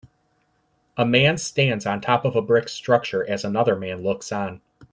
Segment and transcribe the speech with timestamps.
[0.97, 4.61] A man stands on top of a brick structure as another man looks on.